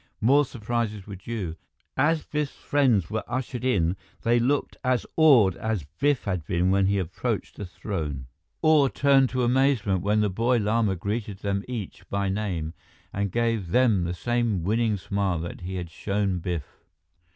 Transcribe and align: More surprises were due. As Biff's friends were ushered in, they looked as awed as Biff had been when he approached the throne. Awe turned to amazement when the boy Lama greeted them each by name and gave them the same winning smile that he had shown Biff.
More 0.19 0.45
surprises 0.45 1.05
were 1.05 1.15
due. 1.15 1.57
As 1.95 2.25
Biff's 2.25 2.55
friends 2.57 3.11
were 3.11 3.23
ushered 3.27 3.63
in, 3.63 3.95
they 4.23 4.39
looked 4.39 4.75
as 4.83 5.05
awed 5.15 5.55
as 5.57 5.85
Biff 5.99 6.23
had 6.23 6.43
been 6.43 6.71
when 6.71 6.87
he 6.87 6.97
approached 6.97 7.55
the 7.55 7.67
throne. 7.67 8.25
Awe 8.63 8.87
turned 8.87 9.29
to 9.29 9.43
amazement 9.43 10.01
when 10.01 10.21
the 10.21 10.29
boy 10.31 10.57
Lama 10.57 10.95
greeted 10.95 11.41
them 11.41 11.63
each 11.67 12.09
by 12.09 12.29
name 12.29 12.73
and 13.13 13.31
gave 13.31 13.67
them 13.69 14.03
the 14.03 14.15
same 14.15 14.63
winning 14.63 14.97
smile 14.97 15.37
that 15.41 15.61
he 15.61 15.75
had 15.75 15.91
shown 15.91 16.39
Biff. 16.39 16.79